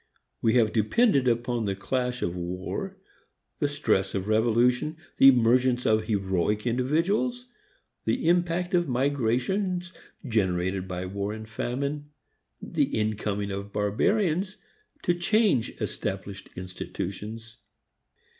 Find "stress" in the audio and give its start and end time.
3.67-4.15